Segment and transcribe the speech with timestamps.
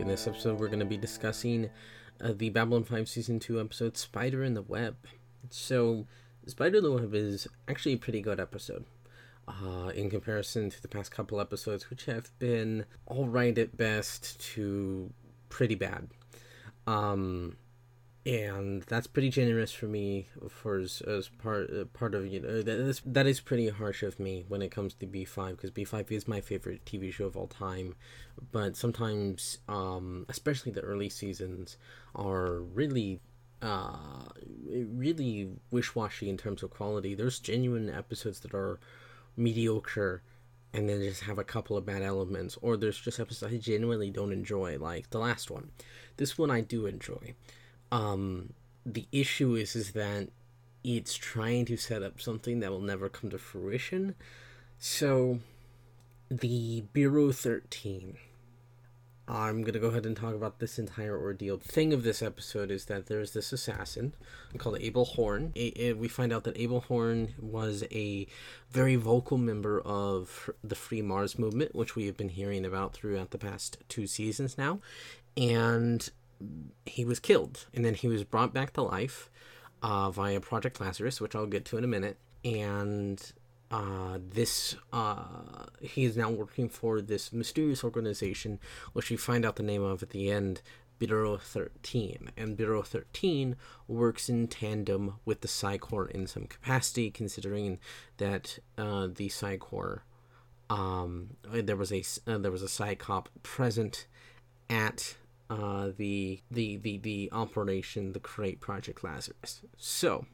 [0.00, 1.68] In this episode, we're going to be discussing
[2.22, 4.96] uh, the Babylon 5 Season 2 episode Spider in the Web.
[5.50, 6.06] So,
[6.46, 8.86] Spider in the Web is actually a pretty good episode
[9.46, 15.12] uh, in comparison to the past couple episodes, which have been alright at best to
[15.50, 16.08] pretty bad.
[16.86, 17.58] Um,
[18.26, 22.60] and that's pretty generous for me for as, as part uh, part of you know
[22.60, 26.10] that is that is pretty harsh of me when it comes to B5 because B5
[26.12, 27.94] is my favorite TV show of all time.
[28.52, 31.78] But sometimes um especially the early seasons
[32.14, 33.20] are really
[33.62, 34.28] uh
[34.66, 37.14] really wish-washy in terms of quality.
[37.14, 38.80] There's genuine episodes that are
[39.34, 40.22] mediocre
[40.74, 44.10] and then just have a couple of bad elements or there's just episodes I genuinely
[44.10, 45.70] don't enjoy like the last one.
[46.18, 47.34] This one I do enjoy
[47.92, 48.52] um,
[48.86, 50.28] the issue is is that
[50.82, 54.14] it's trying to set up something that will never come to fruition.
[54.78, 55.40] So,
[56.30, 58.16] the Bureau 13.
[59.28, 61.58] I'm gonna go ahead and talk about this entire ordeal.
[61.58, 64.12] Thing of this episode is that there's this assassin
[64.58, 65.52] called Abel Horn.
[65.54, 68.26] A- a- we find out that Abel Horn was a
[68.72, 73.30] very vocal member of the Free Mars movement, which we have been hearing about throughout
[73.30, 74.80] the past two seasons now.
[75.36, 76.10] And
[76.86, 79.30] he was killed, and then he was brought back to life
[79.82, 82.18] uh, via Project Lazarus, which I'll get to in a minute.
[82.44, 83.20] And
[83.70, 88.58] uh, this uh, he is now working for this mysterious organization,
[88.92, 90.62] which we find out the name of at the end,
[90.98, 92.30] Bureau 13.
[92.36, 97.78] And Bureau 13 works in tandem with the Psi Corps in some capacity, considering
[98.18, 100.04] that uh, the Psi Corps,
[100.68, 104.06] um, there was a uh, there was a Psi cop present
[104.68, 105.16] at
[105.50, 109.62] uh, the the the the operation, the Create Project Lazarus.
[109.76, 110.24] So,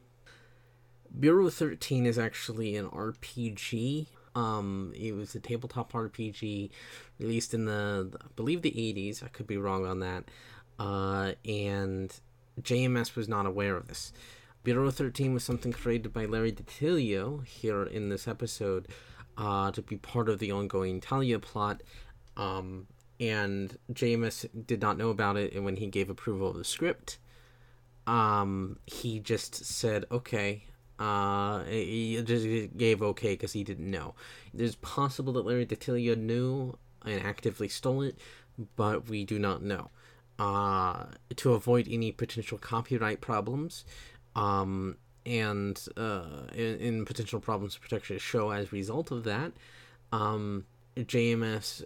[1.19, 4.05] Bureau Thirteen is actually an RPG.
[4.35, 6.69] Um, it was a tabletop RPG
[7.17, 9.23] released in the, I believe the eighties.
[9.23, 10.25] I could be wrong on that.
[10.77, 12.13] Uh, and
[12.61, 14.13] JMS was not aware of this.
[14.63, 18.87] Bureau 13 was something created by Larry DiTillio here in this episode
[19.37, 21.81] uh, to be part of the ongoing Talia plot.
[22.35, 22.85] Um,
[23.19, 27.17] and James did not know about it and when he gave approval of the script
[28.05, 30.63] um he just said okay
[30.99, 34.15] uh he just gave okay because he didn't know.
[34.57, 38.17] It's possible that larry DiTillio knew and actively stole it
[38.75, 39.89] but we do not know.
[40.39, 41.05] Uh
[41.35, 43.85] to avoid any potential copyright problems
[44.35, 49.23] um and uh in, in potential problems to protect the show as a result of
[49.23, 49.51] that
[50.11, 51.83] um jms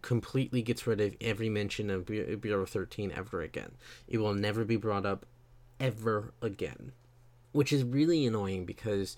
[0.00, 3.72] completely gets rid of every mention of Bureau 13 ever again.
[4.08, 5.26] It will never be brought up
[5.78, 6.92] ever again.
[7.52, 9.16] Which is really annoying because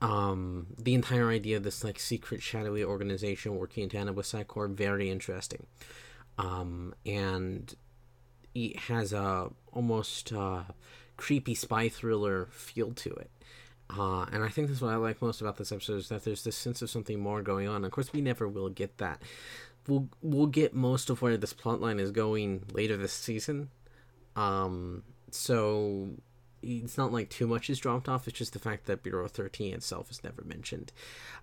[0.00, 4.44] um, the entire idea of this like secret shadowy organization working in tandem with Psi
[4.44, 5.66] Corps very interesting.
[6.38, 7.74] Um, and
[8.54, 10.62] it has a almost uh,
[11.16, 13.30] creepy spy thriller feel to it.
[13.88, 16.42] Uh, and I think that's what I like most about this episode is that there's
[16.42, 17.84] this sense of something more going on.
[17.84, 19.22] Of course, we never will get that
[19.88, 23.70] we'll we'll get most of where this plot line is going later this season.
[24.34, 26.10] Um, so
[26.62, 28.26] it's not like too much is dropped off.
[28.26, 30.92] It's just the fact that Bureau 13 itself is never mentioned.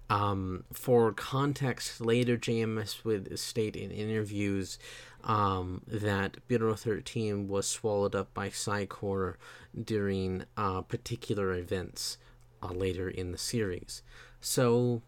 [0.09, 4.77] Um, for context, later JMS would state in interviews
[5.23, 9.37] um, that Bureau 13 was swallowed up by Psi Corps
[9.81, 12.17] during uh, particular events
[12.61, 14.01] uh, later in the series.
[14.41, 15.01] So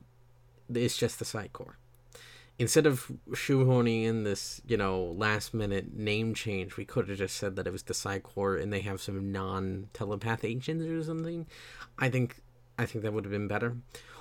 [0.74, 1.78] it's just the Psi Corps
[2.58, 7.36] instead of shoehorning in this, you know, last minute name change, we could have just
[7.36, 11.04] said that it was the Psi Corps and they have some non telepath agents or
[11.04, 11.46] something.
[11.98, 12.38] I think
[12.78, 13.78] I think that would have been better.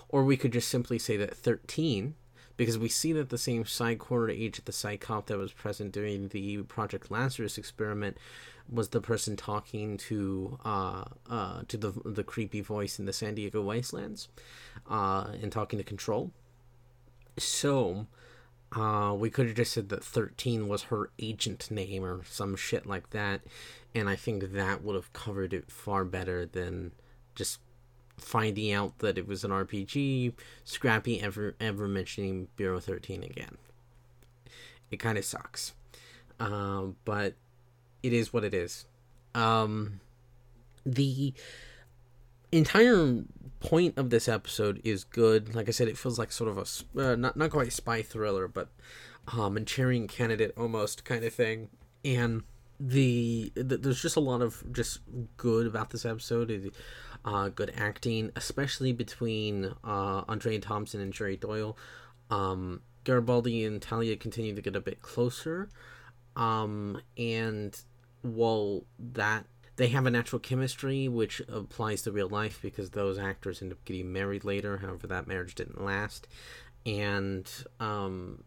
[0.09, 2.15] Or we could just simply say that thirteen,
[2.57, 5.93] because we see that the same Psi Corps agent, the Psi cop that was present
[5.93, 8.17] during the Project Lazarus experiment,
[8.69, 13.35] was the person talking to uh, uh, to the the creepy voice in the San
[13.35, 14.29] Diego Wastelands,
[14.89, 16.31] uh, and talking to Control.
[17.37, 18.07] So,
[18.75, 22.87] uh, we could have just said that 13 was her agent name or some shit
[22.87, 23.43] like that.
[23.95, 26.93] And I think that would have covered it far better than
[27.35, 27.61] just
[28.19, 30.33] finding out that it was an RPG,
[30.65, 33.57] Scrappy ever ever mentioning Bureau 13 again.
[34.91, 35.75] It kind of sucks.
[36.41, 37.35] Uh, but
[38.03, 38.87] it is what it is.
[39.35, 40.01] Um,
[40.85, 41.33] the
[42.57, 43.25] entire
[43.61, 45.55] point of this episode is good.
[45.55, 48.49] Like I said, it feels like sort of a uh, not not quite spy thriller,
[48.49, 48.69] but
[49.33, 51.71] um, Manchurian Candidate almost kind of thing.
[52.05, 52.43] And
[52.79, 55.01] the, the there's just a lot of just
[55.37, 56.73] good about this episode.
[57.25, 61.77] Uh, good acting, especially between uh, Andrea Thompson and Jerry Doyle.
[62.31, 65.71] Um, Garibaldi and Talia continue to get a bit closer.
[66.37, 67.79] Um, and
[68.23, 73.61] while that they have a natural chemistry which applies to real life because those actors
[73.61, 74.79] end up getting married later.
[74.79, 76.29] However, that marriage didn't last.
[76.87, 77.51] And
[77.81, 78.45] um,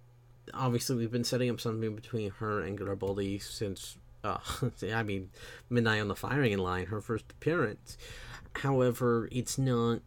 [0.54, 4.38] obviously, we've been setting up something between her and Garibaldi since, uh,
[4.94, 5.30] I mean,
[5.70, 7.98] Midnight on the Firing Line, her first appearance.
[8.56, 10.02] However, it's not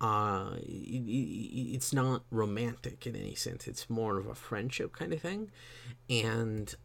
[0.00, 5.12] uh it, it, it's not romantic in any sense it's more of a friendship kind
[5.12, 5.50] of thing
[6.08, 6.76] and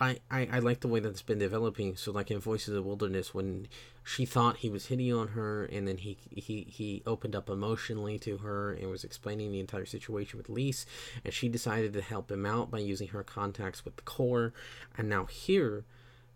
[0.00, 1.96] I, I, I like the way that's been developing.
[1.96, 3.68] So like in Voices of the Wilderness, when
[4.04, 8.18] she thought he was hitting on her, and then he he he opened up emotionally
[8.20, 10.86] to her and was explaining the entire situation with Lise,
[11.24, 14.52] and she decided to help him out by using her contacts with the Corps.
[14.96, 15.84] And now here,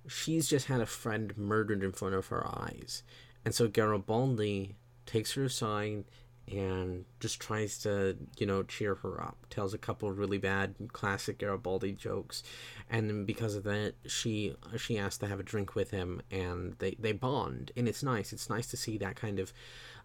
[0.06, 3.02] she's just had a friend murdered in front of her eyes,
[3.44, 4.76] and so Garibaldi
[5.06, 6.04] takes her aside
[6.50, 9.36] and just tries to you know cheer her up.
[9.50, 12.42] Tells a couple really bad classic garibaldi jokes
[12.90, 16.74] and then because of that she she asks to have a drink with him and
[16.78, 18.32] they they bond and it's nice.
[18.32, 19.52] It's nice to see that kind of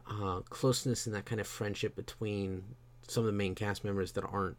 [0.09, 2.63] uh, closeness and that kind of friendship between
[3.07, 4.57] some of the main cast members that aren't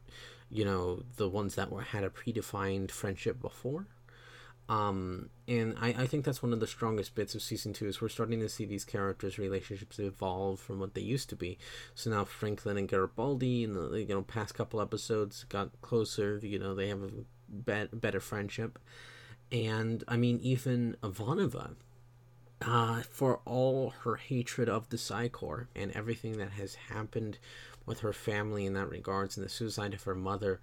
[0.51, 3.87] you know the ones that were had a predefined friendship before
[4.69, 8.01] um, and I, I think that's one of the strongest bits of season two is
[8.01, 11.59] we're starting to see these characters' relationships evolve from what they used to be.
[11.95, 16.41] So now Franklin and Garibaldi, in the you know past couple episodes, got closer.
[16.43, 17.11] You know they have a
[17.53, 18.79] be- better friendship,
[19.51, 21.75] and I mean even Ivanova,
[22.65, 27.39] uh, for all her hatred of the Psi Corps and everything that has happened
[27.85, 30.61] with her family in that regards, and the suicide of her mother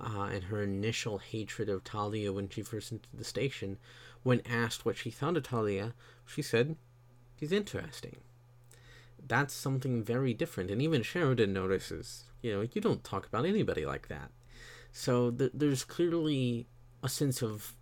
[0.00, 3.78] uh, and her initial hatred of Talia when she first entered the station.
[4.22, 5.94] When asked what she thought of Talia,
[6.26, 6.76] she said,
[7.38, 8.16] She's interesting.
[9.26, 10.70] That's something very different.
[10.70, 14.30] And even Sheridan notices, you know, you don't talk about anybody like that.
[14.92, 16.66] So th- there's clearly
[17.02, 17.74] a sense of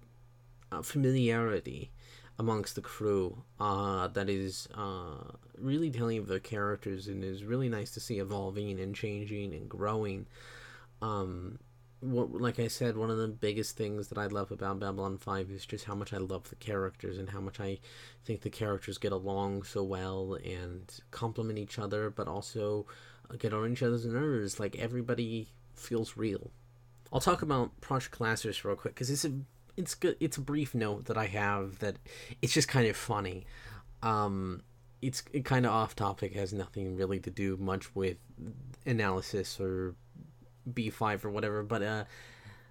[0.70, 1.90] uh, familiarity
[2.38, 7.68] amongst the crew uh, that is uh, really telling of the characters and is really
[7.68, 10.26] nice to see evolving and changing and growing.
[11.00, 11.58] Um,
[12.00, 15.50] what, like I said, one of the biggest things that I love about Babylon 5
[15.50, 17.78] is just how much I love the characters and how much I
[18.24, 22.86] think the characters get along so well and complement each other, but also
[23.30, 24.60] uh, get on each other's nerves.
[24.60, 26.50] Like everybody feels real.
[27.12, 29.32] I'll talk about Project Lazarus real quick because it's a
[29.76, 30.16] it's good.
[30.20, 31.96] It's a brief note that I have that
[32.42, 33.46] it's just kind of funny.
[34.02, 34.62] Um,
[35.02, 38.16] it's it kind of off topic, has nothing really to do much with
[38.84, 39.94] analysis or
[40.72, 42.04] B5 or whatever, but uh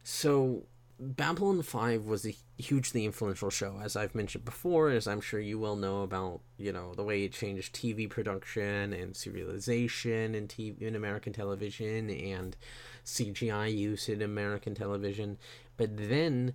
[0.03, 0.63] so
[0.97, 5.59] Babylon 5 was a hugely influential show as I've mentioned before, as I'm sure you
[5.59, 10.81] well know about, you know, the way it changed TV production and serialization in TV
[10.81, 12.55] in American television and
[13.03, 15.37] CGI use in American television,
[15.75, 16.53] but then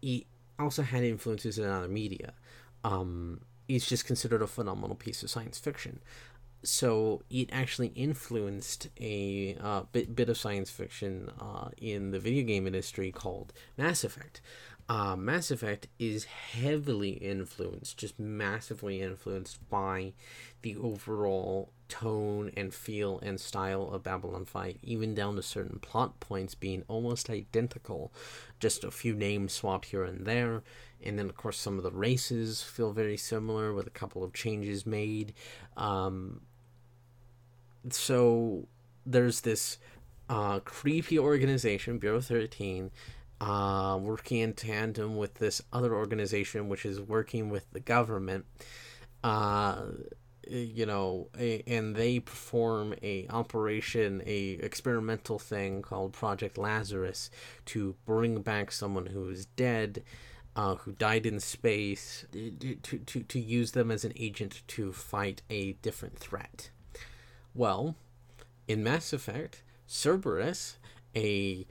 [0.00, 0.26] it
[0.58, 2.34] also had influences in other media.
[2.84, 6.00] Um, it's just considered a phenomenal piece of science fiction
[6.62, 12.44] so it actually influenced a uh, bit, bit of science fiction uh, in the video
[12.44, 14.40] game industry called Mass Effect.
[14.90, 20.12] Uh, Mass Effect is heavily influenced, just massively influenced by
[20.62, 26.18] the overall tone and feel and style of Babylon 5, even down to certain plot
[26.18, 28.12] points being almost identical,
[28.58, 30.64] just a few names swapped here and there.
[31.00, 34.34] And then, of course, some of the races feel very similar with a couple of
[34.34, 35.34] changes made.
[35.76, 36.40] Um,
[37.88, 38.66] so
[39.06, 39.78] there's this
[40.28, 42.90] uh, creepy organization, Bureau 13,
[43.40, 48.44] uh, working in tandem with this other organization, which is working with the government.
[49.24, 49.82] Uh,
[50.48, 57.30] you know, a, and they perform a operation, a experimental thing called Project Lazarus
[57.66, 60.02] to bring back someone who is dead.
[60.56, 65.42] Uh, who died in space to, to, to use them as an agent to fight
[65.48, 66.70] a different threat.
[67.54, 67.96] Well,
[68.68, 70.78] in Mass Effect, Cerberus,
[71.16, 71.66] a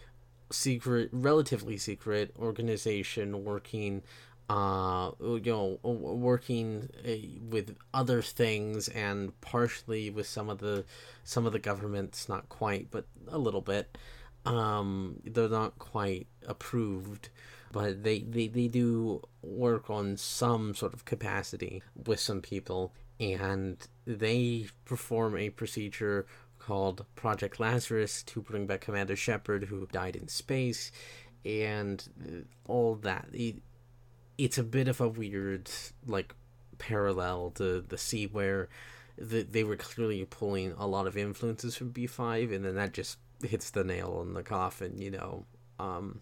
[0.52, 4.04] secret, relatively secret organization working,
[4.50, 10.84] uh, you know, working uh, with other things and partially with some of the
[11.24, 13.98] some of the governments, not quite, but a little bit.
[14.46, 17.30] Um, they're not quite approved,
[17.72, 23.78] but they, they, they do work on some sort of capacity with some people and
[24.06, 26.26] they perform a procedure
[26.58, 30.92] called Project Lazarus to bring back Commander Shepard, who died in space,
[31.44, 33.28] and all that.
[33.34, 33.62] It,
[34.38, 35.70] it's a bit of a weird,
[36.06, 36.36] like,
[36.78, 38.70] parallel to the sea where
[39.18, 43.18] the, they were clearly pulling a lot of influences from B5, and then that just
[43.44, 45.02] hits the nail on the coffin.
[45.02, 45.46] You know,
[45.80, 46.22] um,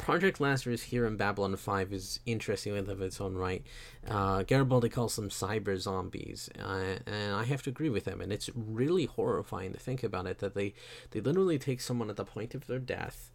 [0.00, 3.62] Project Lazarus here in Babylon 5 is interesting in its own right.
[4.08, 8.20] Uh, Garibaldi calls them cyber zombies, uh, and I have to agree with him.
[8.20, 10.72] And it's really horrifying to think about it that they,
[11.10, 13.30] they literally take someone at the point of their death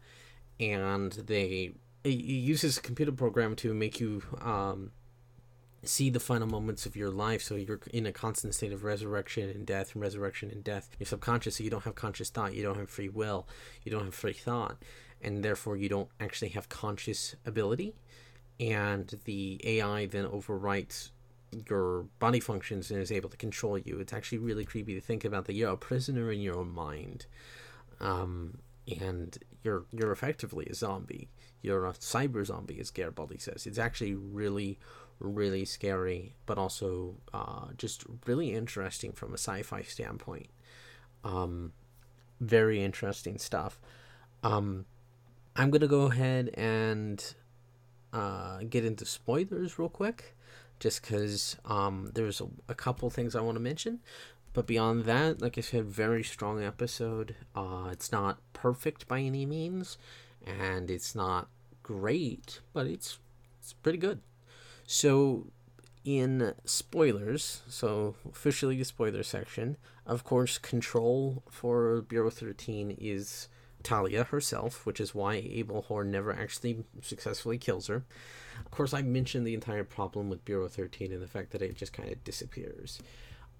[0.59, 4.91] and they it uses a computer program to make you um,
[5.83, 9.49] see the final moments of your life so you're in a constant state of resurrection
[9.49, 12.63] and death and resurrection and death you're subconscious so you don't have conscious thought you
[12.63, 13.47] don't have free will
[13.83, 14.77] you don't have free thought
[15.21, 17.95] and therefore you don't actually have conscious ability
[18.59, 21.11] and the ai then overwrites
[21.69, 25.23] your body functions and is able to control you it's actually really creepy to think
[25.23, 27.25] about that you're a prisoner in your own mind
[28.01, 28.57] um,
[29.01, 31.29] and you're you're effectively a zombie
[31.61, 34.77] you're a cyber zombie as garibaldi says it's actually really
[35.19, 40.47] really scary, but also uh, just really interesting from a sci-fi standpoint.
[41.23, 41.73] Um,
[42.39, 43.79] very interesting stuff.
[44.43, 44.85] Um,
[45.55, 47.23] I'm gonna go ahead and
[48.11, 50.35] uh, get into spoilers real quick,
[50.79, 53.99] just because um, there's a, a couple things I want to mention.
[54.51, 57.35] But beyond that, like I said, very strong episode.
[57.55, 59.97] Uh, it's not perfect by any means,
[60.45, 61.49] and it's not
[61.83, 63.19] great, but it's
[63.59, 64.19] it's pretty good.
[64.85, 65.47] So,
[66.03, 73.47] in spoilers, so officially the spoiler section, of course, control for Bureau 13 is
[73.85, 78.03] Talia herself, which is why Abel Horn never actually successfully kills her.
[78.65, 81.75] Of course, I mentioned the entire problem with Bureau 13 and the fact that it
[81.75, 82.99] just kind of disappears.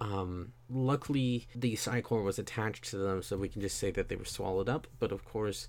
[0.01, 4.09] Um, luckily, the Psi Corps was attached to them, so we can just say that
[4.09, 4.87] they were swallowed up.
[4.99, 5.67] But of course,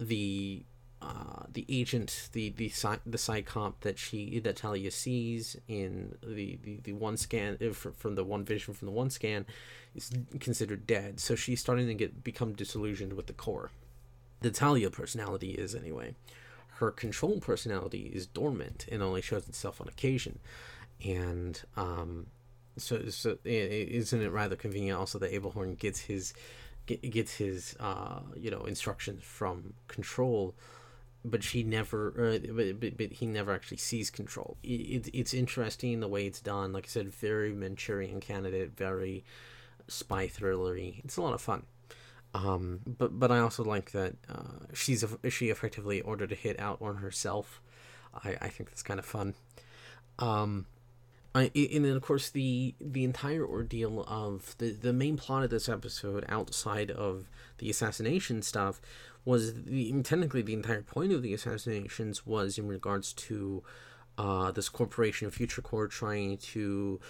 [0.00, 0.64] the
[1.00, 2.72] uh, the agent, the the
[3.04, 7.72] the Psi cop that she that Talia sees in the, the, the one scan uh,
[7.72, 9.46] from the one vision from the one scan
[9.94, 11.20] is considered dead.
[11.20, 13.70] So she's starting to get become disillusioned with the Corps.
[14.42, 16.14] The Talia personality is anyway.
[16.76, 20.40] Her control personality is dormant and only shows itself on occasion,
[21.04, 22.26] and um,
[22.76, 26.34] so so isn't it rather convenient also that Abel Horn gets his
[26.86, 30.54] gets his uh, you know instructions from control
[31.24, 34.56] but she never uh, but, but, but he never actually sees control?
[34.64, 36.72] It, it's interesting the way it's done.
[36.72, 39.24] Like i said very manchurian candidate very
[39.86, 41.00] spy thrillery.
[41.04, 41.62] It's a lot of fun
[42.34, 46.78] um, but but i also like that uh, she's she effectively ordered a hit out
[46.80, 47.60] on herself.
[48.14, 49.34] I i think that's kind of fun.
[50.18, 50.66] Um
[51.34, 55.50] I, and then of course the the entire ordeal of the the main plot of
[55.50, 58.82] this episode outside of the assassination stuff
[59.24, 63.62] was the technically the entire point of the assassinations was in regards to
[64.18, 67.00] uh, this corporation Future Corps trying to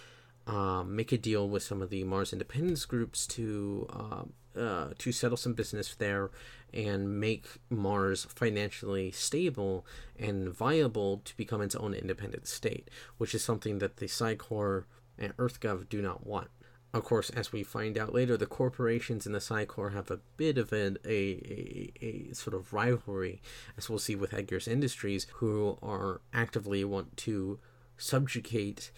[0.46, 4.24] um, make a deal with some of the Mars independence groups to uh,
[4.58, 6.30] uh, to settle some business there
[6.74, 9.86] and make Mars financially stable
[10.18, 14.86] and viable to become its own independent state, which is something that the Psi Corps
[15.18, 16.48] and EarthGov do not want.
[16.94, 20.20] Of course, as we find out later, the corporations in the Psi Corps have a
[20.36, 23.40] bit of an, a, a, a sort of rivalry,
[23.78, 27.58] as we'll see with Edgar's Industries, who are actively want to
[27.96, 28.90] subjugate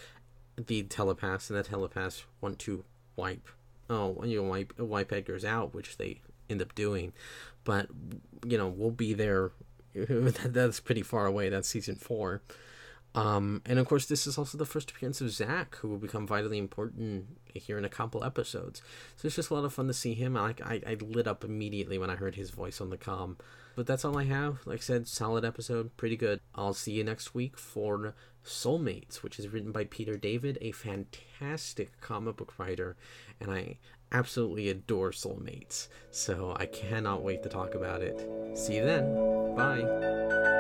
[0.57, 2.85] the telepaths, and the telepaths want to
[3.17, 3.49] wipe,
[3.91, 7.13] oh, you know, wipe wipe Edgar's out, which they end up doing.
[7.65, 7.89] But
[8.47, 9.53] you know, we'll be there.
[9.95, 11.49] That's pretty far away.
[11.49, 12.43] That's season four.
[13.15, 16.27] Um, and of course, this is also the first appearance of Zach, who will become
[16.27, 18.83] vitally important here in a couple episodes.
[19.17, 20.37] So it's just a lot of fun to see him.
[20.37, 23.37] I, I, I lit up immediately when I heard his voice on the com.
[23.77, 24.67] But that's all I have.
[24.67, 26.41] Like I said, solid episode, pretty good.
[26.55, 32.01] I'll see you next week for Soulmates, which is written by Peter David, a fantastic
[32.01, 32.97] comic book writer,
[33.41, 33.79] and I
[34.13, 35.89] absolutely adore Soulmates.
[36.11, 38.29] So I cannot wait to talk about it.
[38.57, 39.55] See you then.
[39.57, 40.54] Bye.